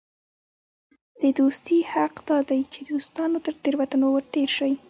[1.21, 4.71] د دوستي حق دا دئ، چي د دوستانو تر تېروتنو ور تېر سې.